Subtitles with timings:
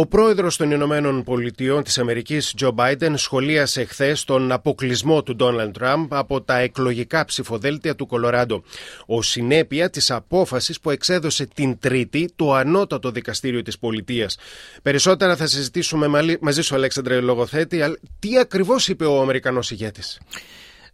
[0.00, 5.72] Ο πρόεδρος των Ηνωμένων Πολιτειών της Αμερικής, Τζο Μπάιντεν, σχολίασε χθες τον αποκλεισμό του Ντόναλντ
[5.72, 8.62] Τραμπ από τα εκλογικά ψηφοδέλτια του Κολοράντο.
[9.06, 14.38] Ο συνέπεια της απόφασης που εξέδωσε την Τρίτη το ανώτατο δικαστήριο της πολιτείας.
[14.82, 16.06] Περισσότερα θα συζητήσουμε
[16.40, 17.80] μαζί σου, Αλέξανδρε Λογοθέτη.
[18.18, 20.20] Τι ακριβώς είπε ο Αμερικανός ηγέτης;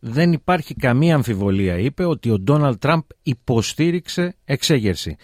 [0.00, 5.16] Δεν υπάρχει καμία αμφιβολία, είπε, ότι ο Ντόναλτ Τραμπ υποστήριξε εξέγερση.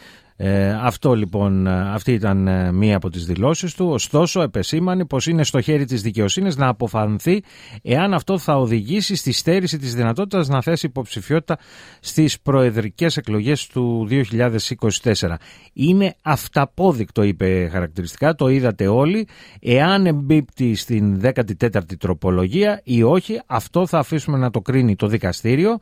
[0.42, 3.88] Ε, αυτό λοιπόν, ε, αυτή ήταν ε, μία από τις δηλώσεις του.
[3.88, 7.42] Ωστόσο, επεσήμανε πως είναι στο χέρι της δικαιοσύνης να αποφανθεί
[7.82, 11.58] εάν αυτό θα οδηγήσει στη στέρηση της δυνατότητας να θέσει υποψηφιότητα
[12.00, 15.34] στις προεδρικές εκλογές του 2024.
[15.72, 19.28] Είναι αυταπόδεικτο, είπε χαρακτηριστικά, το είδατε όλοι.
[19.60, 25.78] Εάν εμπίπτει στην 14η τροπολογία ή όχι, αυτό θα αφήσουμε να το κρίνει το δικαστήριο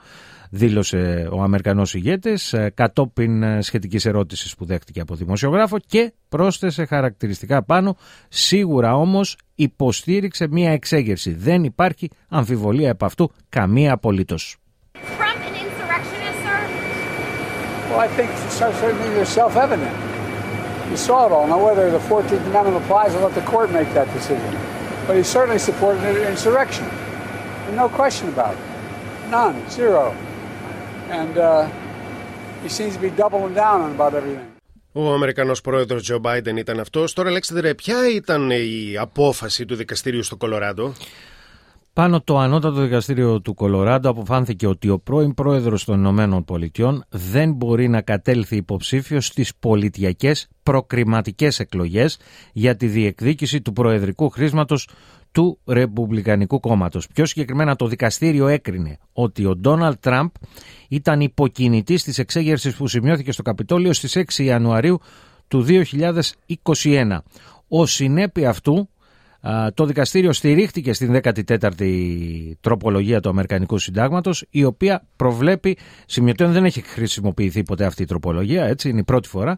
[0.50, 6.84] δήλωσε ο Αμερικανός ηγέτης ε, κατόπιν ε, σχετικής ερώτησης που δέχτηκε από δημοσιογράφο και πρόσθεσε
[6.84, 7.96] χαρακτηριστικά πάνω
[8.28, 11.32] σίγουρα όμως υποστήριξε μια εξέγερση.
[11.32, 14.56] Δεν υπάρχει αμφιβολία επ' αυτού καμία απολύτως.
[17.90, 18.30] Well, I think
[18.62, 19.96] certainly they're self-evident.
[20.90, 21.46] You saw it all.
[21.52, 24.52] Now, whether the 14th Amendment applies, I'll let the court make that decision.
[25.06, 26.86] But he certainly supported an insurrection.
[27.66, 28.60] And no question about it.
[29.30, 29.56] None.
[29.70, 30.14] Zero.
[31.10, 31.66] And uh,
[32.62, 34.46] he seems to be doubling down on about everything.
[34.92, 37.12] Ο Αμερικανός πρόεδρος Τζο Μπάιντεν ήταν αυτός.
[37.12, 40.92] Τώρα, Αλέξανδρε, ποια ήταν η απόφαση του δικαστήριου στο Κολοράντο;
[41.98, 47.52] Πάνω το ανώτατο δικαστήριο του Κολοράντο αποφάνθηκε ότι ο πρώην πρόεδρος των Ηνωμένων Πολιτειών δεν
[47.52, 52.18] μπορεί να κατέλθει υποψήφιος στις πολιτιακές προκριματικές εκλογές
[52.52, 54.88] για τη διεκδίκηση του προεδρικού χρήσματος
[55.32, 57.06] του Ρεπουμπλικανικού Κόμματος.
[57.14, 60.30] Πιο συγκεκριμένα το δικαστήριο έκρινε ότι ο Ντόναλτ Τραμπ
[60.88, 65.00] ήταν υποκινητής της εξέγερσης που σημειώθηκε στο Καπιτόλιο στις 6 Ιανουαρίου
[65.48, 67.18] του 2021.
[67.68, 68.88] Ο συνέπεια αυτού
[69.74, 76.80] το δικαστήριο στηρίχτηκε στην 14η τροπολογία του Αμερικανικού Συντάγματος η οποία προβλέπει, σημειωτέων δεν έχει
[76.80, 79.56] χρησιμοποιηθεί ποτέ αυτή η τροπολογία, έτσι είναι η πρώτη φορά,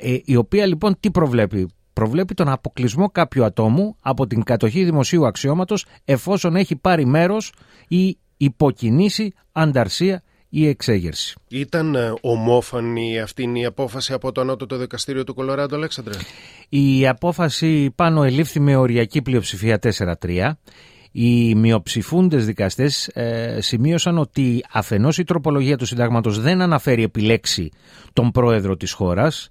[0.00, 5.26] ε, η οποία λοιπόν τι προβλέπει, προβλέπει τον αποκλεισμό κάποιου ατόμου από την κατοχή δημοσίου
[5.26, 7.52] αξιώματος εφόσον έχει πάρει μέρος
[7.88, 11.34] ή υποκινήσει ανταρσία ή εξέγερση.
[11.48, 16.14] Ήταν ε, ομόφανη αυτή η απόφαση από το ανώτατο δικαστήριο του Κολοράντο, Αλέξανδρε;
[16.68, 19.78] Η απόφαση πάνω ελήφθη με οριακή πλειοψηφία
[20.22, 20.50] 4-3.
[21.12, 27.70] Οι μειοψηφούντες δικαστές ε, σημείωσαν ότι αφενός η τροπολογία του συντάγματος δεν αναφέρει επιλέξει
[28.12, 29.48] τον πρόεδρο της χώρας,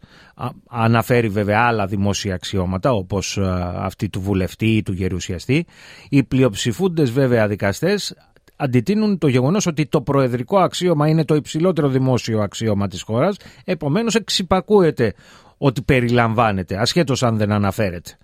[0.70, 5.66] αναφέρει βέβαια άλλα δημόσια αξιώματα όπως ε, αυτή του βουλευτή ή του γερουσιαστή.
[6.10, 8.16] Οι πλειοψηφούντες βέβαια δικαστές
[8.60, 14.16] αντιτείνουν το γεγονός ότι το προεδρικό αξίωμα είναι το υψηλότερο δημόσιο αξίωμα της χώρας, επομένως
[14.16, 15.14] εξυπακούεται
[15.58, 18.18] ότι περιλαμβάνεται, ασχέτως αν δεν αναφέρεται.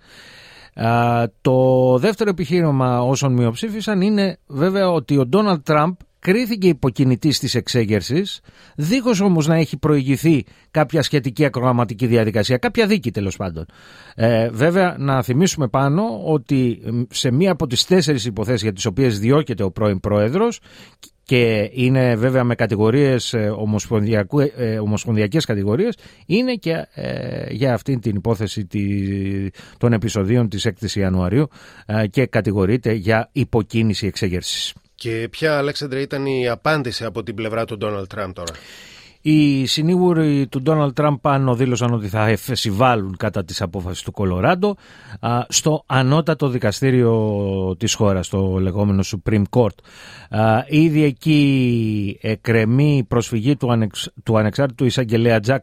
[1.40, 8.40] το δεύτερο επιχείρημα όσων μειοψήφισαν είναι βέβαια ότι ο Ντόναλτ Τραμπ κρίθηκε υποκινητής της εξέγερσης,
[8.76, 13.66] δίχως όμως να έχει προηγηθεί κάποια σχετική ακροαματική διαδικασία, κάποια δίκη τέλος πάντων.
[14.14, 19.18] Ε, βέβαια, να θυμίσουμε πάνω ότι σε μία από τις τέσσερις υποθέσεις για τις οποίες
[19.18, 20.60] διώκεται ο πρώην πρόεδρος
[21.26, 23.52] και είναι βέβαια με κατηγορίες ε,
[24.56, 25.96] ε, ομοσπονδιακές κατηγορίες
[26.26, 28.66] είναι και ε, για αυτή την υπόθεση
[29.78, 31.48] των επεισοδίων της 6ης Ιανουαρίου
[32.10, 34.74] και κατηγορείται για υποκίνηση εξέγερσης.
[34.98, 38.52] Και ποια, Αλέξανδρε, ήταν η απάντηση από την πλευρά του Ντόναλτ Τραμπ τώρα;
[39.20, 44.76] Οι συνήγοροι του Ντόναλτ Τραμπ πάνω δήλωσαν ότι θα εφεσιβάλουν κατά τις απόφασεις του Κολοράντο
[45.48, 49.76] στο ανώτατο δικαστήριο της χώρας, το λεγόμενο Supreme Court.
[50.68, 55.62] Ήδη εκεί εκρεμεί προσφυγή του, ανεξ, του ανεξάρτητου εισαγγελέα Τζακ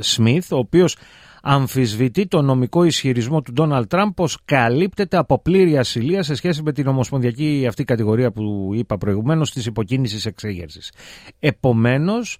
[0.00, 0.96] Σμιθ, ο οποίος
[1.42, 6.72] αμφισβητεί το νομικό ισχυρισμό του Ντόναλτ Τραμπ πως καλύπτεται από πλήρη ασυλία σε σχέση με
[6.72, 10.92] την ομοσπονδιακή αυτή κατηγορία που είπα προηγουμένως της υποκίνησης εξέγερσης.
[11.38, 12.38] Επομένως,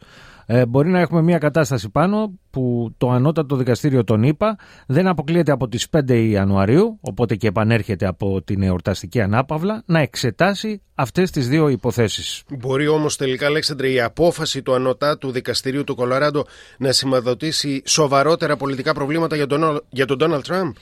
[0.52, 4.56] ε, μπορεί να έχουμε μια κατάσταση πάνω που το ανώτατο δικαστήριο τον είπα
[4.86, 10.82] δεν αποκλείεται από τις 5 Ιανουαρίου οπότε και επανέρχεται από την εορταστική ανάπαυλα να εξετάσει
[10.94, 12.42] αυτές τις δύο υποθέσεις.
[12.58, 16.44] Μπορεί όμως τελικά Αλέξανδρε η απόφαση του ανώτατου δικαστηρίου του Κολοράντο
[16.78, 20.72] να σηματοδοτήσει σοβαρότερα πολιτικά προβλήματα για τον, για τον Ντόναλτ Τραμπ;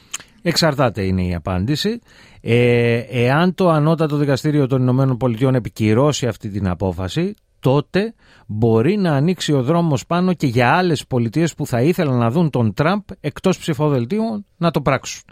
[0.43, 2.00] Εξαρτάται είναι η απάντηση.
[2.41, 8.15] Ε, εάν το ανώτατο δικαστήριο των Ηνωμένων Πολιτειών επικυρώσει αυτή την απόφαση τότε
[8.47, 12.51] μπορεί να ανοίξει ο δρόμος πάνω και για άλλες πολιτείες που θα ήθελαν να δουν
[12.51, 15.23] τον Τραμπ εκτός ψηφοδελτίων να το πράξουν.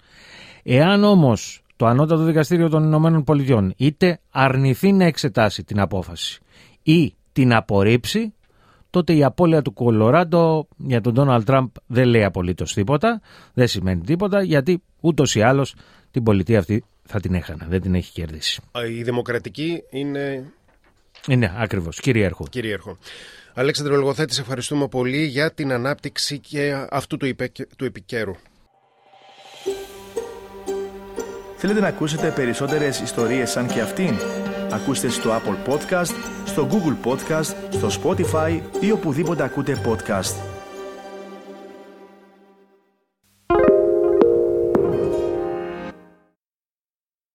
[0.62, 6.40] Εάν όμως το Ανώτατο Δικαστήριο των Ηνωμένων Πολιτειών είτε αρνηθεί να εξετάσει την απόφαση
[6.82, 8.34] ή την απορρίψει,
[8.90, 13.20] τότε η απώλεια του Κολοράντο για τον Ντόναλτ Τραμπ δεν λέει απολύτως τίποτα,
[13.54, 15.74] δεν σημαίνει τίποτα, γιατί ούτως ή άλλως
[16.10, 18.60] την πολιτεία αυτή θα την έχανε, δεν την έχει κερδίσει.
[18.96, 20.52] Η δημοκρατική είναι.
[21.28, 22.46] Είναι ακριβώς, κυρίαρχο.
[22.50, 22.98] Κυρίαρχο.
[23.54, 27.36] Αλέξανδρο Λογοθέτη, ευχαριστούμε πολύ για την ανάπτυξη και αυτού του,
[27.76, 28.34] του επικαίρου.
[31.56, 34.14] Θέλετε να ακούσετε περισσότερες ιστορίες σαν και αυτήν;
[34.70, 36.14] Ακούστε στο Apple Podcast,
[36.44, 40.55] στο Google Podcast, στο Spotify ή οπουδήποτε ακούτε podcast.